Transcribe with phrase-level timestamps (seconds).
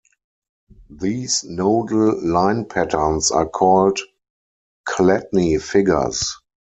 [0.89, 3.99] These nodal line patterns are called
[4.89, 6.39] Chladni figures.